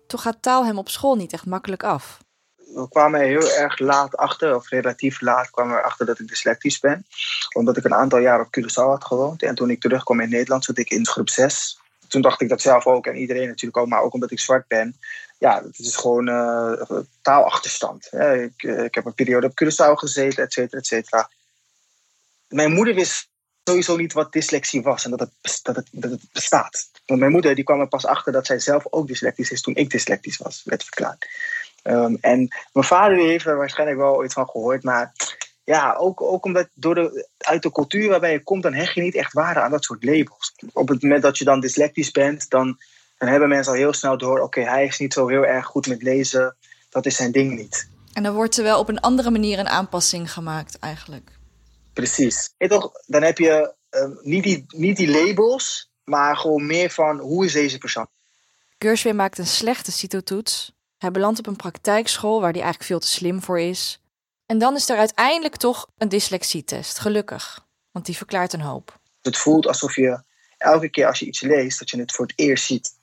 Toch 0.08 0.22
gaat 0.22 0.42
taal 0.42 0.66
hem 0.66 0.78
op 0.78 0.90
school 0.90 1.16
niet 1.16 1.34
echt 1.34 1.46
makkelijk 1.46 1.84
af. 1.84 2.18
We 2.56 2.88
kwamen 2.90 3.20
er 3.20 3.26
heel 3.26 3.52
erg 3.52 3.80
laat 3.80 4.18
achter, 4.18 4.56
of 4.56 4.70
relatief 4.70 5.22
laat 5.22 5.50
kwamen 5.50 5.76
we 5.76 5.82
achter 5.82 6.06
dat 6.06 6.20
ik 6.20 6.28
dyslectisch 6.28 6.80
ben. 6.80 7.06
Omdat 7.56 7.78
ik 7.78 7.84
een 7.84 7.94
aantal 7.94 8.20
jaar 8.20 8.40
op 8.40 8.60
Curaçao 8.60 8.88
had 8.88 9.06
gewoond. 9.06 9.44
En 9.44 9.56
toen 9.56 9.70
ik 9.70 9.82
terugkwam 9.82 10.20
in 10.20 10.30
Nederland 10.30 10.64
zat 10.64 10.78
ik 10.78 10.90
in 10.90 11.08
groep 11.08 11.30
6. 11.30 11.80
Toen 12.08 12.22
dacht 12.22 12.42
ik 12.42 12.50
dat 12.50 12.62
zelf 12.62 12.86
ook 12.86 13.06
en 13.06 13.16
iedereen 13.16 13.48
natuurlijk 13.48 13.78
ook, 13.78 13.88
maar 13.88 14.02
ook 14.02 14.14
omdat 14.14 14.32
ik 14.32 14.40
zwart 14.40 14.68
ben 14.68 14.96
ja, 15.44 15.64
het 15.64 15.80
is 15.80 15.96
gewoon 15.96 16.28
uh, 16.28 17.00
taalachterstand. 17.22 18.06
Ik, 18.06 18.64
eh, 18.64 18.84
ik 18.84 18.96
heb 18.96 19.06
een 19.06 19.14
periode 19.14 19.48
op 19.48 19.64
Curaçao 19.64 19.94
gezeten, 19.94 20.44
et 20.44 20.54
cetera, 20.54 20.80
et 20.80 20.86
cetera. 20.86 21.30
Mijn 22.48 22.72
moeder 22.72 22.96
wist 22.96 23.28
sowieso 23.64 23.96
niet 23.96 24.14
wat 24.14 24.32
dyslexie 24.32 24.82
was 24.82 25.04
en 25.04 25.12
dat 25.12 25.20
het, 25.20 25.60
dat 25.64 25.76
het, 25.76 25.88
dat 25.92 26.12
het 26.12 26.22
bestaat. 26.32 26.90
Want 27.06 27.20
mijn 27.20 27.32
moeder 27.32 27.56
die 27.56 27.64
kwam 27.64 27.80
er 27.80 27.88
pas 27.88 28.06
achter 28.06 28.32
dat 28.32 28.46
zij 28.46 28.60
zelf 28.60 28.86
ook 28.90 29.08
dyslectisch 29.08 29.52
is 29.52 29.62
toen 29.62 29.76
ik 29.76 29.90
dyslectisch 29.90 30.38
was, 30.38 30.62
werd 30.64 30.84
verklaard. 30.84 31.28
Um, 31.84 32.18
en 32.22 32.38
mijn 32.74 32.86
vader 32.86 33.18
heeft 33.18 33.46
er 33.46 33.58
waarschijnlijk 33.58 34.00
wel 34.00 34.16
ooit 34.16 34.34
van 34.34 34.50
gehoord, 34.50 34.84
maar 34.84 35.14
ja, 35.64 35.94
ook, 35.94 36.22
ook 36.22 36.46
omdat 36.46 36.68
door 36.74 36.96
de, 36.96 37.28
uit 37.38 37.62
de 37.62 37.72
cultuur 37.72 38.10
waarbij 38.10 38.32
je 38.32 38.44
komt, 38.44 38.64
dan 38.64 38.74
hecht 38.74 38.94
je 38.94 39.02
niet 39.02 39.16
echt 39.16 39.34
waarde 39.34 39.60
aan 39.60 39.72
dat 39.72 39.84
soort 39.84 40.04
labels. 40.04 40.54
Op 40.74 40.88
het 40.88 41.02
moment 41.02 41.22
dat 41.22 41.38
je 41.38 41.44
dan 41.44 41.60
dyslectisch 41.60 42.12
bent, 42.12 42.50
dan 42.50 42.78
dan 43.24 43.32
hebben 43.32 43.50
mensen 43.50 43.72
al 43.72 43.78
heel 43.78 43.94
snel 43.94 44.18
door: 44.18 44.40
oké, 44.40 44.62
hij 44.62 44.86
is 44.86 45.00
niet 45.00 45.14
zo 45.14 45.28
heel 45.28 45.46
erg 45.46 45.66
goed 45.66 45.88
met 45.88 46.02
lezen, 46.02 46.56
dat 46.90 47.06
is 47.06 47.16
zijn 47.16 47.32
ding 47.32 47.56
niet. 47.56 47.88
En 48.14 48.24
dan 48.24 48.34
wordt 48.34 48.58
er 48.58 48.64
wel 48.64 48.80
op 48.80 48.90
een 48.90 49.00
andere 49.00 49.32
manier 49.32 49.60
een 49.60 49.68
aanpassing 49.68 50.32
gemaakt, 50.32 50.80
eigenlijk. 50.80 51.32
Precies. 51.94 52.54
En 52.58 52.70
toch, 52.70 52.92
dan 53.06 53.22
heb 53.22 53.38
je 53.38 53.74
uh, 53.92 54.06
niet, 54.22 54.44
die, 54.44 54.66
niet 54.68 54.98
die 54.98 55.12
labels, 55.12 55.92
maar 56.04 56.38
gewoon 56.38 56.66
meer 56.66 56.90
van 56.90 57.20
hoe 57.20 57.46
is 57.46 57.54
deze 57.54 57.78
persoon. 57.78 58.08
Gershwin 58.78 59.16
maakt 59.16 59.38
een 59.38 59.48
slechte 59.48 59.92
citotoets. 59.92 60.74
Hij 60.98 61.12
belandt 61.12 61.40
op 61.40 61.48
een 61.48 61.56
praktijkschool 61.56 62.42
waar 62.42 62.52
hij 62.52 62.62
eigenlijk 62.62 62.90
veel 62.90 63.00
te 63.00 63.08
slim 63.08 63.42
voor 63.42 63.60
is. 63.60 64.00
En 64.46 64.58
dan 64.58 64.76
is 64.76 64.90
er 64.90 64.98
uiteindelijk 64.98 65.56
toch 65.56 65.88
een 65.98 66.10
dyslexietest, 66.10 67.00
gelukkig. 67.00 67.66
Want 67.92 68.06
die 68.06 68.18
verklaart 68.18 68.54
een 68.54 68.62
hoop. 68.62 69.00
Het 69.22 69.38
voelt 69.38 69.68
alsof 69.68 69.96
je 69.96 70.24
elke 70.58 70.90
keer 70.90 71.08
als 71.08 71.20
je 71.20 71.26
iets 71.26 71.42
leest, 71.42 71.80
dat 71.80 71.90
je 71.90 72.00
het 72.00 72.12
voor 72.12 72.26
het 72.26 72.40
eerst 72.40 72.66
ziet 72.66 73.02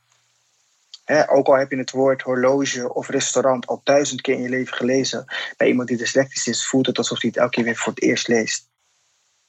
ook 1.29 1.47
al 1.47 1.57
heb 1.57 1.71
je 1.71 1.77
het 1.77 1.91
woord 1.91 2.23
horloge 2.23 2.95
of 2.95 3.09
restaurant 3.09 3.67
al 3.67 3.81
duizend 3.85 4.21
keer 4.21 4.35
in 4.35 4.43
je 4.43 4.49
leven 4.49 4.77
gelezen, 4.77 5.25
bij 5.57 5.69
iemand 5.69 5.89
die 5.89 5.97
dyslectisch 5.97 6.47
is, 6.47 6.67
voelt 6.67 6.87
het 6.87 6.99
alsof 6.99 7.21
hij 7.21 7.31
het 7.31 7.39
elke 7.39 7.51
keer 7.51 7.65
weer 7.65 7.77
voor 7.77 7.93
het 7.93 8.03
eerst 8.03 8.29
leest. 8.29 8.69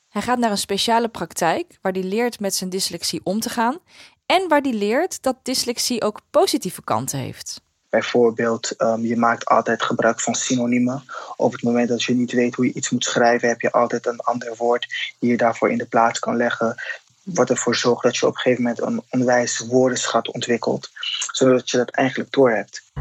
Hij 0.09 0.21
gaat 0.21 0.37
naar 0.37 0.51
een 0.51 0.57
speciale 0.57 1.09
praktijk 1.09 1.77
waar 1.81 1.91
hij 1.91 2.03
leert 2.03 2.39
met 2.39 2.55
zijn 2.55 2.69
dyslexie 2.69 3.21
om 3.23 3.39
te 3.39 3.49
gaan 3.49 3.79
en 4.25 4.47
waar 4.47 4.61
hij 4.61 4.73
leert 4.73 5.23
dat 5.23 5.37
dyslexie 5.43 6.01
ook 6.01 6.21
positieve 6.29 6.83
kanten 6.83 7.19
heeft. 7.19 7.61
Bijvoorbeeld, 7.89 8.73
um, 8.81 9.05
je 9.05 9.17
maakt 9.17 9.45
altijd 9.45 9.83
gebruik 9.83 10.19
van 10.19 10.35
synoniemen. 10.35 11.03
Op 11.35 11.51
het 11.51 11.63
moment 11.63 11.89
dat 11.89 12.03
je 12.03 12.13
niet 12.13 12.31
weet 12.31 12.55
hoe 12.55 12.65
je 12.65 12.73
iets 12.73 12.89
moet 12.89 13.03
schrijven, 13.03 13.47
heb 13.47 13.61
je 13.61 13.71
altijd 13.71 14.05
een 14.05 14.19
ander 14.19 14.55
woord 14.57 15.13
die 15.19 15.29
je 15.29 15.37
daarvoor 15.37 15.71
in 15.71 15.77
de 15.77 15.85
plaats 15.85 16.19
kan 16.19 16.35
leggen 16.35 16.75
wat 17.23 17.49
ervoor 17.49 17.75
zorgt 17.75 18.03
dat 18.03 18.17
je 18.17 18.27
op 18.27 18.33
een 18.33 18.39
gegeven 18.39 18.63
moment 18.63 18.81
een 18.81 19.03
onwijs 19.09 19.59
woordenschat 19.59 20.31
ontwikkelt, 20.31 20.89
zodat 21.31 21.69
je 21.69 21.77
dat 21.77 21.89
eigenlijk 21.89 22.31
doorhebt. 22.31 22.91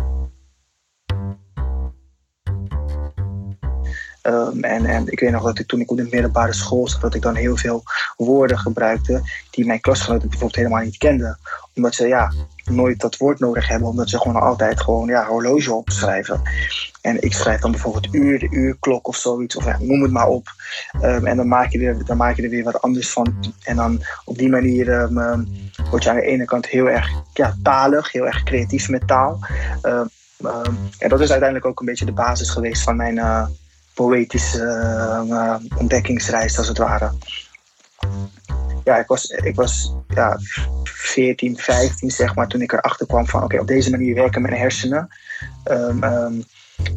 Ehm, 4.22 4.64
en, 4.64 5.06
ik 5.06 5.20
weet 5.20 5.30
nog 5.30 5.44
dat 5.44 5.58
ik 5.58 5.66
toen 5.66 5.80
ik 5.80 5.90
op 5.90 5.96
de 5.96 6.08
middelbare 6.10 6.52
school 6.52 6.88
zat, 6.88 7.00
dat 7.00 7.14
ik 7.14 7.22
dan 7.22 7.34
heel 7.34 7.56
veel 7.56 7.82
woorden 8.16 8.58
gebruikte 8.58 9.22
die 9.50 9.66
mijn 9.66 9.80
klasgenoten 9.80 10.28
bijvoorbeeld 10.28 10.56
helemaal 10.56 10.84
niet 10.84 10.98
kenden. 10.98 11.38
Omdat 11.74 11.94
ze 11.94 12.06
ja, 12.06 12.32
nooit 12.64 13.00
dat 13.00 13.16
woord 13.16 13.38
nodig 13.38 13.68
hebben, 13.68 13.88
omdat 13.88 14.08
ze 14.08 14.18
gewoon 14.18 14.42
altijd 14.42 14.80
gewoon 14.80 15.08
ja, 15.08 15.26
horloge 15.26 15.72
opschrijven. 15.72 16.42
En 17.00 17.22
ik 17.22 17.32
schrijf 17.32 17.60
dan 17.60 17.70
bijvoorbeeld 17.70 18.14
uur, 18.14 18.38
de 18.38 18.48
uurklok 18.50 19.08
of 19.08 19.16
zoiets, 19.16 19.56
of 19.56 19.64
ja, 19.64 19.76
noem 19.80 20.02
het 20.02 20.10
maar 20.10 20.28
op. 20.28 20.48
Ehm, 21.00 21.26
en 21.26 21.36
dan 21.36 21.48
maak, 21.48 21.70
je 21.70 21.86
er, 21.86 22.04
dan 22.04 22.16
maak 22.16 22.36
je 22.36 22.42
er 22.42 22.50
weer 22.50 22.64
wat 22.64 22.82
anders 22.82 23.10
van. 23.10 23.52
En 23.64 23.76
dan 23.76 24.02
op 24.24 24.38
die 24.38 24.48
manier 24.48 24.88
um, 24.88 25.48
word 25.90 26.02
je 26.02 26.10
aan 26.10 26.16
de 26.16 26.22
ene 26.22 26.44
kant 26.44 26.66
heel 26.66 26.88
erg 26.88 27.10
ja, 27.32 27.56
talig, 27.62 28.12
heel 28.12 28.26
erg 28.26 28.42
creatief 28.42 28.88
met 28.88 29.06
taal. 29.06 29.38
en 30.98 31.08
dat 31.08 31.20
is 31.20 31.30
uiteindelijk 31.30 31.66
ook 31.66 31.80
een 31.80 31.86
beetje 31.86 32.04
de 32.04 32.12
basis 32.12 32.50
geweest 32.50 32.82
van 32.82 32.96
mijn 32.96 33.16
uh, 33.16 33.46
poëtische 34.00 34.64
uh, 35.28 35.78
ontdekkingsreis, 35.78 36.58
als 36.58 36.68
het 36.68 36.78
ware 36.78 37.10
ja, 38.84 38.96
ik 38.96 39.06
was, 39.06 39.30
ik 39.30 39.54
was 39.54 39.94
ja, 40.08 40.38
14, 40.84 41.56
15 41.56 42.10
zeg 42.10 42.34
maar, 42.34 42.48
toen 42.48 42.60
ik 42.60 42.72
erachter 42.72 43.06
kwam 43.06 43.26
van 43.26 43.42
oké, 43.42 43.58
op 43.58 43.66
deze 43.66 43.90
manier 43.90 44.14
werken 44.14 44.42
mijn 44.42 44.54
hersenen. 44.54 45.08
Um, 45.70 46.04
um, 46.04 46.44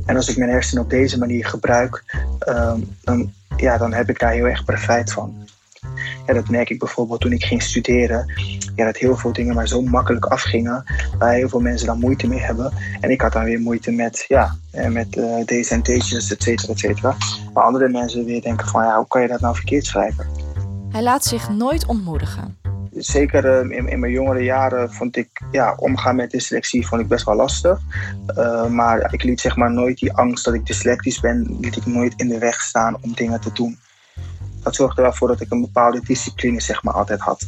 en 0.06 0.16
als 0.16 0.30
ik 0.30 0.38
mijn 0.38 0.50
hersenen 0.50 0.84
op 0.84 0.90
deze 0.90 1.18
manier 1.18 1.46
gebruik, 1.46 2.04
um, 2.50 2.98
dan, 3.02 3.34
ja, 3.56 3.78
dan 3.78 3.94
heb 3.94 4.10
ik 4.10 4.20
daar 4.20 4.32
heel 4.32 4.48
erg 4.48 4.66
profijt 4.66 5.12
van. 5.12 5.48
Ja, 6.26 6.34
dat 6.34 6.50
merk 6.50 6.70
ik 6.70 6.80
bijvoorbeeld 6.80 7.22
toen 7.22 7.32
ik 7.32 7.44
ging 7.44 7.62
studeren. 7.62 8.32
Ja, 8.76 8.86
dat 8.86 8.98
heel 8.98 9.18
veel 9.18 9.34
dingen 9.34 9.56
maar 9.56 9.68
zo 9.68 9.82
makkelijk 9.82 10.26
afgingen. 10.26 10.84
Waar 11.18 11.34
heel 11.34 11.50
veel 11.50 11.60
mensen 11.60 11.88
dan 11.88 12.00
moeite 12.00 12.28
mee 12.28 12.40
hebben. 12.40 12.74
En 13.00 13.10
ik 13.10 13.22
had 13.22 13.34
dan 13.34 13.44
weer 13.44 13.60
moeite 13.60 13.92
met, 13.92 14.26
ja, 14.28 14.56
eh, 14.72 14.88
met 14.88 15.16
uh, 15.16 15.46
deze 15.46 15.74
en 15.74 15.82
et 15.82 16.04
cetera, 16.04 16.74
et 16.74 16.80
cetera. 16.80 17.16
Maar 17.54 17.64
andere 17.64 17.90
mensen 17.90 18.26
weer 18.26 18.42
denken 18.42 18.68
van, 18.68 18.84
ja, 18.84 18.98
hoe 18.98 19.08
kan 19.08 19.22
je 19.22 19.28
dat 19.28 19.40
nou 19.40 19.56
verkeerd 19.56 19.86
schrijven? 19.86 20.28
Hij 20.90 21.04
laat 21.04 21.26
zich 21.26 21.50
nooit 21.50 21.86
ontmoedigen. 21.86 22.58
Zeker 22.96 23.46
ehm, 23.46 23.72
in, 23.72 23.88
in, 23.88 24.00
mijn 24.00 24.12
jongere 24.12 24.44
jaren 24.44 24.94
vond 24.94 25.18
ik 25.18 25.42
ja, 25.52 25.74
omgaan 25.78 26.16
met 26.16 26.32
dyslexie 26.32 26.88
vond 26.88 27.02
ik 27.02 27.08
best 27.08 27.26
wel 27.26 27.36
lastig. 27.36 27.80
Uh, 28.38 28.68
maar 28.68 29.14
ik 29.14 29.24
liet 29.24 29.42
zeg 29.42 29.56
maar 29.56 29.72
nooit 29.72 29.98
die 29.98 30.14
angst 30.14 30.46
dat 30.46 30.54
ik 30.54 30.66
dyslectisch 30.66 31.20
ben, 31.20 31.58
liet 31.60 31.76
ik 31.76 31.86
nooit 31.86 32.14
in 32.18 32.28
de 32.28 32.38
weg 32.38 32.62
staan 32.62 32.98
om 33.02 33.14
dingen 33.14 33.42
te 33.42 33.52
doen. 33.54 33.78
Dat 34.64 34.76
zorgde 34.76 34.96
er 34.96 35.08
wel 35.08 35.18
voor 35.18 35.28
dat 35.28 35.42
ik 35.42 35.52
een 35.52 35.62
bepaalde 35.62 36.02
discipline 36.02 36.62
zeg 36.62 36.84
maar 36.84 36.94
altijd 36.94 37.20
had 37.20 37.48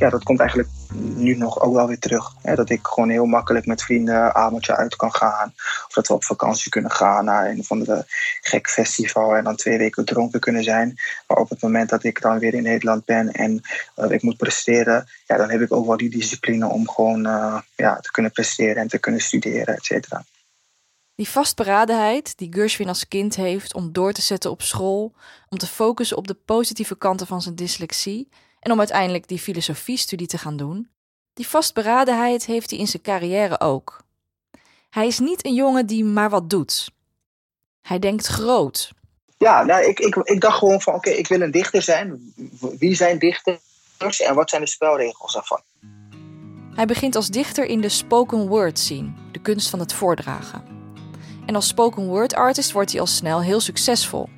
ja, 0.00 0.10
dat 0.10 0.22
komt 0.22 0.40
eigenlijk 0.40 0.68
nu 0.94 1.36
nog 1.36 1.60
ook 1.60 1.74
wel 1.74 1.86
weer 1.86 1.98
terug. 1.98 2.34
Hè? 2.42 2.54
Dat 2.54 2.70
ik 2.70 2.86
gewoon 2.86 3.08
heel 3.08 3.24
makkelijk 3.24 3.66
met 3.66 3.82
vrienden 3.82 4.34
avondje 4.34 4.76
uit 4.76 4.96
kan 4.96 5.14
gaan. 5.14 5.52
Of 5.86 5.92
dat 5.92 6.08
we 6.08 6.14
op 6.14 6.24
vakantie 6.24 6.70
kunnen 6.70 6.90
gaan 6.90 7.24
naar 7.24 7.48
een 7.48 7.58
of 7.58 7.70
andere 7.70 8.04
gek 8.40 8.68
festival 8.68 9.36
en 9.36 9.44
dan 9.44 9.56
twee 9.56 9.78
weken 9.78 10.04
dronken 10.04 10.40
kunnen 10.40 10.64
zijn. 10.64 10.98
Maar 11.26 11.36
op 11.36 11.48
het 11.48 11.62
moment 11.62 11.88
dat 11.88 12.04
ik 12.04 12.20
dan 12.20 12.38
weer 12.38 12.54
in 12.54 12.62
Nederland 12.62 13.04
ben 13.04 13.32
en 13.32 13.60
uh, 13.96 14.10
ik 14.10 14.22
moet 14.22 14.36
presteren, 14.36 15.08
ja, 15.26 15.36
dan 15.36 15.50
heb 15.50 15.60
ik 15.60 15.72
ook 15.72 15.86
wel 15.86 15.96
die 15.96 16.10
discipline 16.10 16.66
om 16.66 16.88
gewoon 16.88 17.26
uh, 17.26 17.58
ja, 17.76 17.96
te 17.96 18.10
kunnen 18.10 18.32
presteren 18.32 18.76
en 18.76 18.88
te 18.88 18.98
kunnen 18.98 19.20
studeren, 19.20 19.76
et 19.76 19.84
cetera. 19.84 20.24
Die 21.20 21.28
vastberadenheid 21.28 22.38
die 22.38 22.52
Gershwin 22.52 22.88
als 22.88 23.08
kind 23.08 23.36
heeft 23.36 23.74
om 23.74 23.92
door 23.92 24.12
te 24.12 24.22
zetten 24.22 24.50
op 24.50 24.62
school, 24.62 25.12
om 25.48 25.58
te 25.58 25.66
focussen 25.66 26.16
op 26.16 26.26
de 26.26 26.34
positieve 26.34 26.96
kanten 26.96 27.26
van 27.26 27.42
zijn 27.42 27.54
dyslexie, 27.54 28.28
en 28.60 28.72
om 28.72 28.78
uiteindelijk 28.78 29.28
die 29.28 29.38
filosofiestudie 29.38 30.26
te 30.26 30.38
gaan 30.38 30.56
doen, 30.56 30.90
die 31.34 31.48
vastberadenheid 31.48 32.46
heeft 32.46 32.70
hij 32.70 32.78
in 32.78 32.86
zijn 32.86 33.02
carrière 33.02 33.60
ook. 33.60 34.02
Hij 34.90 35.06
is 35.06 35.18
niet 35.18 35.46
een 35.46 35.54
jongen 35.54 35.86
die 35.86 36.04
maar 36.04 36.30
wat 36.30 36.50
doet. 36.50 36.90
Hij 37.82 37.98
denkt 37.98 38.26
groot. 38.26 38.92
Ja, 39.38 39.62
nou, 39.62 39.84
ik, 39.84 39.98
ik, 39.98 40.16
ik 40.16 40.40
dacht 40.40 40.58
gewoon 40.58 40.80
van 40.80 40.94
oké, 40.94 41.10
ik 41.10 41.28
wil 41.28 41.40
een 41.40 41.50
dichter 41.50 41.82
zijn. 41.82 42.32
Wie 42.78 42.94
zijn 42.94 43.18
dichters 43.18 44.20
en 44.20 44.34
wat 44.34 44.50
zijn 44.50 44.62
de 44.62 44.68
spelregels 44.68 45.32
daarvan? 45.32 45.60
Hij 46.74 46.86
begint 46.86 47.16
als 47.16 47.28
dichter 47.28 47.64
in 47.64 47.80
de 47.80 47.88
spoken 47.88 48.48
word 48.48 48.78
scene, 48.78 49.12
de 49.32 49.40
kunst 49.40 49.70
van 49.70 49.78
het 49.78 49.92
voordragen. 49.92 50.79
En 51.50 51.56
als 51.56 51.66
spoken 51.66 52.06
word 52.06 52.34
artist 52.34 52.72
wordt 52.72 52.90
hij 52.90 53.00
al 53.00 53.06
snel 53.06 53.42
heel 53.42 53.60
succesvol 53.60 54.28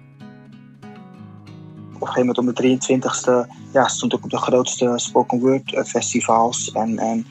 op 1.94 2.00
een 2.00 2.06
gegeven 2.06 2.26
moment 2.26 2.38
om 2.38 2.54
de 2.54 2.78
23ste 2.78 3.54
ja, 3.72 3.88
stond 3.88 4.12
ik 4.12 4.24
op 4.24 4.30
de 4.30 4.36
grootste 4.36 4.92
spoken 4.96 5.40
word 5.40 5.74
eh, 5.74 5.84
festivals. 5.84 6.72
En, 6.72 6.98
en, 6.98 7.26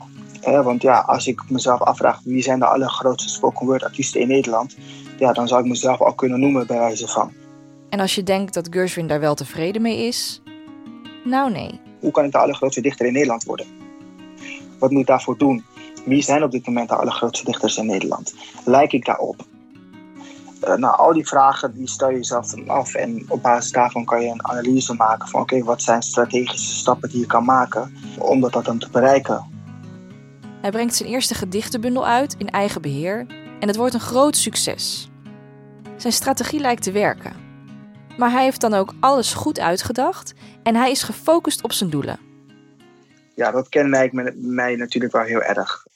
want 0.64 0.82
ja, 0.82 0.98
als 0.98 1.26
ik 1.26 1.50
mezelf 1.50 1.80
afvraag 1.80 2.20
wie 2.24 2.42
zijn 2.42 2.58
de 2.58 2.66
allergrootste 2.66 3.28
spoken 3.28 3.66
word 3.66 3.84
artiesten 3.84 4.20
in 4.20 4.28
Nederland, 4.28 4.76
ja, 5.18 5.32
dan 5.32 5.48
zou 5.48 5.60
ik 5.60 5.68
mezelf 5.68 6.00
al 6.00 6.14
kunnen 6.14 6.40
noemen 6.40 6.66
bij 6.66 6.78
wijze 6.78 7.08
van. 7.08 7.32
En 7.88 8.00
als 8.00 8.14
je 8.14 8.22
denkt 8.22 8.54
dat 8.54 8.68
Gershwin 8.70 9.06
daar 9.06 9.20
wel 9.20 9.34
tevreden 9.34 9.82
mee 9.82 10.06
is, 10.06 10.42
nou 11.24 11.50
nee. 11.50 11.80
Hoe 12.00 12.10
kan 12.10 12.24
ik 12.24 12.32
de 12.32 12.38
allergrootste 12.38 12.80
dichter 12.80 13.06
in 13.06 13.12
Nederland 13.12 13.44
worden? 13.44 13.66
Wat 14.78 14.90
moet 14.90 15.00
ik 15.00 15.06
daarvoor 15.06 15.38
doen? 15.38 15.64
Wie 16.04 16.22
zijn 16.22 16.42
op 16.42 16.50
dit 16.50 16.66
moment 16.66 16.88
de 16.88 16.96
allergrootste 16.96 17.44
dichters 17.44 17.76
in 17.76 17.86
Nederland? 17.86 18.34
Lijk 18.64 18.92
ik 18.92 19.04
daarop? 19.04 19.50
Uh, 20.64 20.74
nou, 20.74 20.96
al 20.96 21.12
die 21.12 21.26
vragen 21.26 21.74
die 21.74 21.88
stel 21.88 22.10
je 22.10 22.16
jezelf 22.16 22.46
dan 22.46 22.68
af 22.68 22.94
en 22.94 23.24
op 23.28 23.42
basis 23.42 23.72
daarvan 23.72 24.04
kan 24.04 24.22
je 24.22 24.28
een 24.28 24.46
analyse 24.46 24.94
maken 24.94 25.28
van 25.28 25.40
oké, 25.40 25.62
wat 25.62 25.82
zijn 25.82 26.02
strategische 26.02 26.74
stappen 26.74 27.08
die 27.08 27.20
je 27.20 27.26
kan 27.26 27.44
maken 27.44 27.94
om 28.18 28.40
dat 28.40 28.64
dan 28.64 28.78
te 28.78 28.90
bereiken. 28.90 29.50
Hij 30.60 30.70
brengt 30.70 30.94
zijn 30.94 31.08
eerste 31.08 31.34
gedichtenbundel 31.34 32.06
uit 32.06 32.34
in 32.38 32.48
eigen 32.48 32.82
beheer 32.82 33.26
en 33.60 33.68
het 33.68 33.76
wordt 33.76 33.94
een 33.94 34.00
groot 34.00 34.36
succes. 34.36 35.10
Zijn 35.96 36.12
strategie 36.12 36.60
lijkt 36.60 36.82
te 36.82 36.92
werken. 36.92 37.32
Maar 38.18 38.30
hij 38.30 38.42
heeft 38.42 38.60
dan 38.60 38.74
ook 38.74 38.94
alles 39.00 39.34
goed 39.34 39.60
uitgedacht 39.60 40.34
en 40.62 40.74
hij 40.74 40.90
is 40.90 41.02
gefocust 41.02 41.62
op 41.62 41.72
zijn 41.72 41.90
doelen. 41.90 42.18
Ja, 43.34 43.50
dat 43.50 43.68
kenmerkt 43.68 44.34
mij 44.36 44.76
natuurlijk 44.76 45.12
wel 45.12 45.22
heel 45.22 45.42
erg 45.42 45.86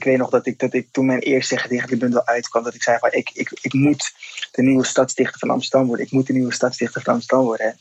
ik 0.00 0.06
weet 0.06 0.18
nog 0.18 0.30
dat 0.30 0.46
ik, 0.46 0.58
dat 0.58 0.74
ik 0.74 0.88
toen 0.90 1.06
mijn 1.06 1.18
eerste 1.18 1.56
gedichtenbundel 1.56 2.26
uitkwam, 2.26 2.62
dat 2.62 2.74
ik 2.74 2.82
zei 2.82 2.98
van 2.98 3.12
ik, 3.12 3.30
ik, 3.32 3.58
ik 3.60 3.72
moet 3.72 4.12
de 4.52 4.62
nieuwe 4.62 4.84
stadsdichter 4.84 5.38
van 5.38 5.50
Amsterdam 5.50 5.86
worden. 5.86 6.06
Ik 6.06 6.12
moet 6.12 6.26
de 6.26 6.32
nieuwe 6.32 6.52
stadsdichter 6.52 7.02
van 7.02 7.14
Amsterdam 7.14 7.46
worden. 7.46 7.78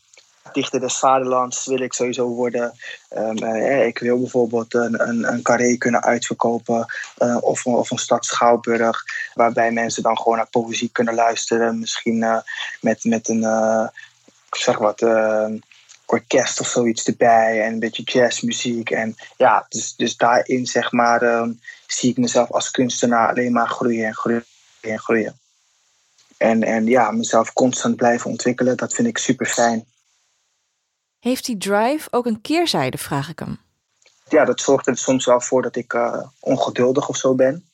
Dichter 0.54 0.80
des 0.80 0.98
Vaderlands 0.98 1.66
wil 1.66 1.80
ik 1.80 1.94
sowieso 1.94 2.28
worden. 2.28 2.74
Um, 3.18 3.44
uh, 3.44 3.86
ik 3.86 4.00
wil 4.00 4.20
bijvoorbeeld 4.20 4.74
een, 4.74 5.08
een, 5.08 5.34
een 5.34 5.42
carré 5.42 5.78
kunnen 5.78 6.04
uitverkopen 6.04 6.86
uh, 7.20 7.38
of, 7.42 7.66
of 7.66 7.92
een 7.92 7.98
stad 7.98 8.26
Schouwburg, 8.26 9.04
waarbij 9.34 9.72
mensen 9.72 10.04
dan 10.04 10.18
gewoon 10.18 10.38
naar 10.38 10.50
poëzie 10.50 10.90
kunnen 10.92 11.14
luisteren. 11.14 11.80
Misschien 11.80 12.22
uh, 12.22 12.40
met, 12.82 13.04
met 13.04 13.30
een, 13.30 13.42
zeg 14.50 14.78
wat, 14.78 15.02
orkest 16.12 16.60
of 16.60 16.68
zoiets 16.68 17.08
erbij 17.08 17.64
en 17.64 17.74
een 17.74 17.80
beetje 17.80 18.04
jazzmuziek. 18.04 18.90
En 18.90 19.16
ja, 19.38 19.66
dus, 19.70 19.96
dus 19.96 20.18
daarin 20.18 20.66
zeg 20.66 20.92
maar 20.92 21.22
um, 21.22 21.60
zie 21.88 22.10
ik 22.10 22.18
mezelf 22.18 22.52
als 22.52 22.72
kunstenaar 22.72 23.30
alleen 23.30 23.52
maar 23.52 23.68
groeien 23.68 24.06
en 24.06 24.16
groeien 24.16 24.46
en 24.82 25.00
groeien. 25.00 25.40
En, 26.38 26.64
en 26.64 26.86
ja, 26.86 27.12
mezelf 27.12 27.54
constant 27.54 27.96
blijven 27.96 28.30
ontwikkelen, 28.30 28.78
dat 28.78 28.94
vind 28.94 29.08
ik 29.08 29.18
super 29.18 29.46
fijn. 29.46 29.86
Heeft 31.20 31.46
die 31.46 31.58
drive 31.58 32.08
ook 32.12 32.26
een 32.26 32.42
keerzijde, 32.42 32.98
vraag 32.98 33.30
ik 33.30 33.40
hem? 33.40 33.60
Ja, 34.30 34.46
dat 34.46 34.60
zorgt 34.60 34.88
er 34.88 34.98
soms 34.98 35.26
wel 35.26 35.42
voor 35.42 35.62
dat 35.62 35.76
ik 35.76 35.94
uh, 35.94 36.24
ongeduldig 36.40 37.10
of 37.10 37.18
zo 37.18 37.36
ben. 37.36 37.70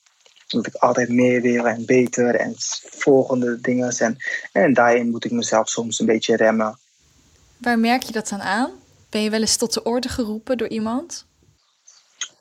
Dat 0.47 0.67
ik 0.67 0.75
altijd 0.75 1.09
meer 1.09 1.41
wil 1.41 1.67
en 1.67 1.85
beter 1.85 2.35
en 2.35 2.53
volgende 2.83 3.61
dingen. 3.61 3.97
En, 3.97 4.17
en 4.51 4.73
daarin 4.73 5.09
moet 5.09 5.25
ik 5.25 5.31
mezelf 5.31 5.69
soms 5.69 5.99
een 5.99 6.05
beetje 6.05 6.35
remmen. 6.35 6.79
Waar 7.57 7.79
merk 7.79 8.03
je 8.03 8.11
dat 8.11 8.29
dan 8.29 8.41
aan? 8.41 8.71
Ben 9.09 9.21
je 9.21 9.29
wel 9.29 9.41
eens 9.41 9.57
tot 9.57 9.73
de 9.73 9.83
orde 9.83 10.09
geroepen 10.09 10.57
door 10.57 10.67
iemand? 10.67 11.25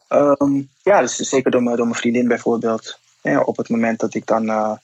Um, 0.09 0.71
ja, 0.83 1.01
dus 1.01 1.17
zeker 1.17 1.51
door 1.51 1.63
mijn, 1.63 1.77
door 1.77 1.87
mijn 1.87 1.99
vriendin 1.99 2.29
bijvoorbeeld. 2.29 2.99
Ja, 3.23 3.41
op 3.41 3.57
het 3.57 3.69
moment 3.69 4.01
dat 4.01 4.15
ik 4.15 4.27
dan 4.27 4.45
uh, 4.45 4.77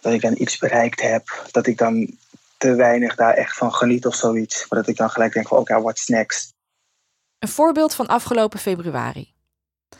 dat 0.00 0.12
ik 0.12 0.20
dan 0.20 0.34
iets 0.38 0.58
bereikt 0.58 1.00
heb, 1.00 1.46
dat 1.50 1.66
ik 1.66 1.78
dan 1.78 2.16
te 2.56 2.74
weinig 2.74 3.14
daar 3.14 3.34
echt 3.34 3.56
van 3.56 3.74
geniet 3.74 4.06
of 4.06 4.14
zoiets. 4.14 4.66
Maar 4.68 4.78
dat 4.78 4.88
ik 4.88 4.96
dan 4.96 5.10
gelijk 5.10 5.32
denk 5.32 5.48
van 5.48 5.58
oké, 5.58 5.70
okay, 5.70 5.82
what's 5.82 6.06
next? 6.06 6.54
Een 7.38 7.48
voorbeeld 7.48 7.94
van 7.94 8.06
afgelopen 8.06 8.58
februari. 8.58 9.34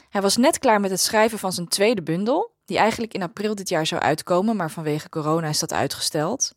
Hij 0.09 0.23
was 0.23 0.37
net 0.37 0.59
klaar 0.59 0.81
met 0.81 0.91
het 0.91 1.01
schrijven 1.01 1.39
van 1.39 1.53
zijn 1.53 1.69
tweede 1.69 2.03
bundel, 2.03 2.55
die 2.65 2.79
eigenlijk 2.79 3.15
in 3.15 3.23
april 3.23 3.55
dit 3.55 3.69
jaar 3.69 3.87
zou 3.87 4.01
uitkomen, 4.01 4.57
maar 4.57 4.71
vanwege 4.71 5.09
corona 5.09 5.49
is 5.49 5.59
dat 5.59 5.73
uitgesteld. 5.73 6.55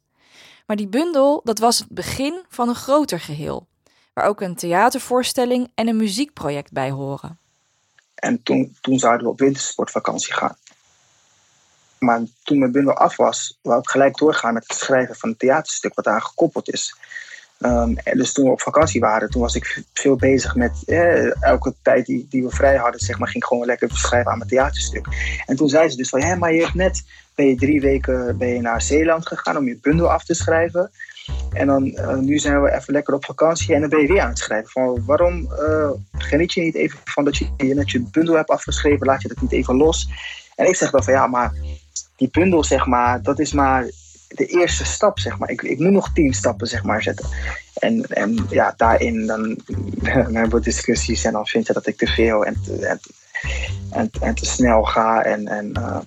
Maar 0.71 0.79
die 0.79 0.89
bundel, 0.89 1.41
dat 1.43 1.59
was 1.59 1.79
het 1.79 1.87
begin 1.89 2.45
van 2.49 2.69
een 2.69 2.75
groter 2.75 3.19
geheel, 3.19 3.67
waar 4.13 4.25
ook 4.25 4.41
een 4.41 4.55
theatervoorstelling 4.55 5.71
en 5.75 5.87
een 5.87 5.95
muziekproject 5.95 6.71
bij 6.71 6.91
horen. 6.91 7.39
En 8.15 8.43
toen, 8.43 8.77
toen 8.81 8.99
zouden 8.99 9.25
we 9.25 9.31
op 9.31 9.39
wintersportvakantie 9.39 10.33
gaan. 10.33 10.55
Maar 11.99 12.21
toen 12.43 12.59
mijn 12.59 12.71
bundel 12.71 12.93
af 12.93 13.15
was, 13.15 13.57
wou 13.61 13.79
ik 13.79 13.89
gelijk 13.89 14.17
doorgaan 14.17 14.53
met 14.53 14.67
het 14.67 14.77
schrijven 14.77 15.15
van 15.15 15.29
een 15.29 15.37
theaterstuk 15.37 15.93
wat 15.95 16.07
aan 16.07 16.21
gekoppeld 16.21 16.69
is. 16.69 16.95
Um, 17.65 17.95
dus 18.13 18.33
toen 18.33 18.45
we 18.45 18.51
op 18.51 18.61
vakantie 18.61 19.01
waren, 19.01 19.29
toen 19.29 19.41
was 19.41 19.55
ik 19.55 19.83
veel 19.93 20.15
bezig 20.15 20.55
met 20.55 20.83
eh, 20.85 21.43
elke 21.43 21.73
tijd 21.81 22.05
die, 22.05 22.27
die 22.29 22.43
we 22.43 22.49
vrij 22.49 22.75
hadden, 22.75 22.99
zeg 22.99 23.19
maar, 23.19 23.27
ging 23.27 23.43
ik 23.43 23.49
gewoon 23.49 23.65
lekker 23.65 23.89
schrijven 23.91 24.31
aan 24.31 24.37
mijn 24.37 24.49
theaterstuk. 24.49 25.07
En 25.45 25.55
toen 25.55 25.69
zei 25.69 25.89
ze 25.89 25.97
dus 25.97 26.09
van, 26.09 26.21
hé, 26.21 26.35
maar 26.35 26.53
je 26.53 26.61
hebt 26.61 26.73
net, 26.73 27.03
ben 27.35 27.47
je 27.47 27.55
drie 27.55 27.81
weken 27.81 28.37
ben 28.37 28.47
je 28.47 28.61
naar 28.61 28.81
Zeeland 28.81 29.27
gegaan 29.27 29.57
om 29.57 29.67
je 29.67 29.79
bundel 29.81 30.11
af 30.11 30.23
te 30.23 30.33
schrijven. 30.33 30.91
En 31.53 31.67
dan, 31.67 31.85
uh, 31.85 32.17
nu 32.17 32.37
zijn 32.37 32.61
we 32.61 32.71
even 32.71 32.93
lekker 32.93 33.13
op 33.13 33.25
vakantie 33.25 33.73
en 33.73 33.81
dan 33.81 33.89
ben 33.89 34.01
je 34.01 34.07
weer 34.07 34.21
aan 34.21 34.29
het 34.29 34.39
schrijven. 34.39 34.69
Van 34.69 35.05
waarom 35.05 35.49
uh, 35.59 35.89
geniet 36.11 36.53
je 36.53 36.61
niet 36.61 36.75
even 36.75 36.99
van 37.03 37.25
dat 37.25 37.37
je 37.37 37.49
net 37.57 37.91
je 37.91 37.99
bundel 38.11 38.35
hebt 38.35 38.49
afgeschreven, 38.49 39.05
laat 39.05 39.21
je 39.21 39.27
dat 39.27 39.41
niet 39.41 39.51
even 39.51 39.75
los? 39.75 40.09
En 40.55 40.67
ik 40.67 40.75
zeg 40.75 40.91
dan 40.91 41.03
van 41.03 41.13
ja, 41.13 41.27
maar 41.27 41.53
die 42.15 42.29
bundel, 42.31 42.63
zeg 42.63 42.85
maar, 42.85 43.21
dat 43.21 43.39
is 43.39 43.53
maar 43.53 43.85
de 44.33 44.45
eerste 44.45 44.85
stap, 44.85 45.19
zeg 45.19 45.37
maar. 45.37 45.49
Ik, 45.49 45.61
ik 45.61 45.79
moet 45.79 45.91
nog 45.91 46.13
tien 46.13 46.33
stappen, 46.33 46.67
zeg 46.67 46.83
maar, 46.83 47.01
zetten. 47.03 47.25
En, 47.73 48.05
en 48.05 48.45
ja, 48.49 48.73
daarin 48.77 49.25
dan, 49.25 49.59
dan 49.95 50.35
hebben 50.35 50.59
we 50.59 50.59
discussies 50.59 51.23
en 51.23 51.31
dan 51.31 51.47
vind 51.47 51.67
je 51.67 51.73
dat 51.73 51.87
ik 51.87 51.97
te 51.97 52.07
veel 52.07 52.45
en 52.45 52.61
te, 52.63 52.85
en, 52.85 52.99
en, 53.91 54.09
en 54.21 54.35
te 54.35 54.45
snel 54.45 54.83
ga. 54.83 55.23
En, 55.23 55.47
en 55.47 55.73
uh, 55.77 55.99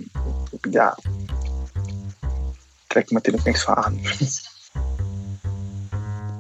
ja, 0.71 0.99
trek 2.87 3.11
me 3.11 3.15
natuurlijk 3.15 3.45
niks 3.45 3.63
van 3.63 3.77
aan. 3.77 4.01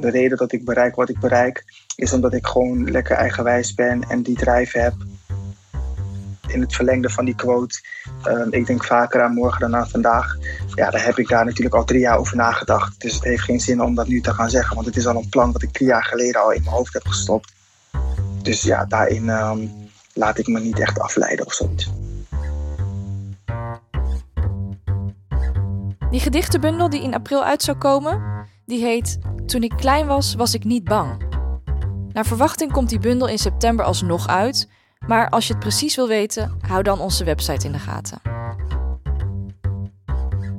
De 0.00 0.11
reden 0.11 0.38
dat 0.38 0.53
ik 0.53 0.64
bereik 0.64 0.95
wat 0.95 1.09
ik 1.09 1.21
bereik, 1.21 1.64
is 1.97 2.12
omdat 2.12 2.35
ik 2.35 2.47
gewoon 2.47 2.91
lekker 2.91 3.17
eigenwijs 3.17 3.75
ben 3.75 4.03
en 4.03 4.23
die 4.23 4.37
drive 4.37 4.79
heb 4.79 4.95
in 6.55 6.61
het 6.61 6.75
verlengde 6.75 7.11
van 7.11 7.25
die 7.25 7.35
quote. 7.35 7.81
Ehm, 8.23 8.49
ik 8.51 8.67
denk 8.67 8.85
vaker 8.85 9.23
aan 9.23 9.35
morgen 9.35 9.61
dan 9.61 9.77
aan 9.77 9.89
vandaag. 9.89 10.37
Ja, 10.75 10.91
daar 10.91 11.05
heb 11.05 11.19
ik 11.19 11.29
daar 11.29 11.45
natuurlijk 11.45 11.75
al 11.75 11.85
drie 11.85 12.01
jaar 12.01 12.19
over 12.19 12.37
nagedacht. 12.37 13.01
Dus 13.01 13.15
het 13.15 13.25
heeft 13.25 13.43
geen 13.43 13.61
zin 13.61 13.83
om 13.83 13.95
dat 13.95 14.09
nu 14.09 14.21
te 14.21 14.35
gaan 14.35 14.51
zeggen. 14.51 14.75
Want 14.75 14.87
het 14.87 14.97
is 14.97 15.07
al 15.07 15.17
een 15.17 15.29
plan 15.29 15.53
wat 15.53 15.63
ik 15.63 15.73
drie 15.73 15.89
jaar 15.89 16.05
geleden 16.05 16.43
al 16.43 16.53
in 16.53 16.63
mijn 16.63 16.75
hoofd 16.77 16.93
heb 16.93 17.07
gestopt. 17.07 17.53
Dus 18.43 18.63
ja, 18.63 18.85
daarin 18.85 19.29
ehm, 19.29 19.67
laat 20.13 20.39
ik 20.39 20.47
me 20.47 20.61
niet 20.61 20.79
echt 20.79 20.99
afleiden 20.99 21.47
of 21.47 21.53
zoiets. 21.53 21.91
Die 26.11 26.21
gedichtenbundel 26.21 26.91
die 26.91 27.03
in 27.03 27.15
april 27.15 27.45
uit 27.45 27.63
zou 27.63 27.79
komen, 27.79 28.23
die 28.67 28.81
heet 28.85 29.19
Toen 29.47 29.63
ik 29.63 29.73
klein 29.77 30.07
was, 30.07 30.35
was 30.35 30.55
ik 30.55 30.65
niet 30.65 30.85
bang. 30.85 31.33
Naar 32.13 32.27
verwachting 32.27 32.73
komt 32.73 32.89
die 32.89 32.99
bundel 32.99 33.29
in 33.29 33.39
september 33.39 33.85
alsnog 33.85 34.29
uit, 34.29 34.69
maar 35.07 35.29
als 35.29 35.47
je 35.47 35.53
het 35.53 35.63
precies 35.63 35.97
wil 35.97 36.09
weten, 36.09 36.59
hou 36.61 36.83
dan 36.83 37.01
onze 37.01 37.25
website 37.25 37.67
in 37.67 37.73
de 37.73 37.79
gaten. 37.79 38.21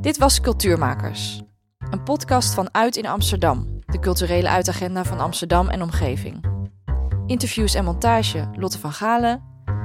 Dit 0.02 0.18
was 0.18 0.42
Cultuurmakers, 0.42 1.42
een 1.90 2.04
podcast 2.04 2.54
van 2.54 2.70
Uit 2.72 2.96
in 2.96 3.06
Amsterdam, 3.06 3.80
de 3.86 4.00
culturele 4.00 4.50
uitagenda 4.50 5.04
van 5.04 5.20
Amsterdam 5.20 5.70
en 5.70 5.82
omgeving. 5.82 6.46
Interviews 7.26 7.74
en 7.74 7.84
montage 7.84 8.50
Lotte 8.54 8.80
van 8.80 8.92
Galen, 8.92 9.44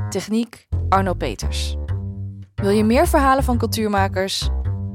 techniek 0.09 0.69
Arno 0.89 1.15
Peters. 1.15 1.77
Wil 2.55 2.71
je 2.71 2.85
meer 2.85 3.09
verhalen 3.09 3.45
van 3.45 3.59
cultuurmakers? 3.59 4.49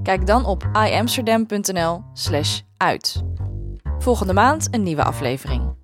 Kijk 0.04 0.28
dan 0.28 0.46
op 0.46 0.70
iamsterdam.nl/uit. 0.74 3.24
Volgende 4.00 4.34
maand 4.34 4.68
een 4.72 4.84
nieuwe 4.84 5.04
aflevering. 5.04 5.76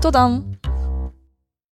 Tot 0.00 0.12
dan! 0.12 0.53